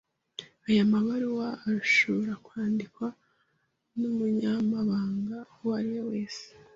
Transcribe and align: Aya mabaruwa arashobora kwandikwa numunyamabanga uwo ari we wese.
Aya 0.67 0.83
mabaruwa 0.91 1.47
arashobora 1.67 2.33
kwandikwa 2.45 3.07
numunyamabanga 3.99 5.37
uwo 5.55 5.69
ari 5.79 5.89
we 5.95 6.01
wese. 6.11 6.45